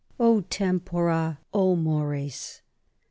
[0.19, 2.63] O tempora, o mores!